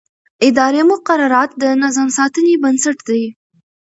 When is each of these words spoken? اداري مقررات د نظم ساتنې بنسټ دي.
اداري 0.47 0.81
مقررات 0.91 1.49
د 1.61 1.63
نظم 1.81 2.07
ساتنې 2.17 2.53
بنسټ 2.63 2.97
دي. 3.09 3.23